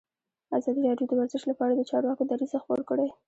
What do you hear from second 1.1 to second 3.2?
ورزش لپاره د چارواکو دریځ خپور کړی.